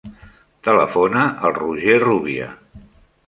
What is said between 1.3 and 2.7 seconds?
al Roger Rubia.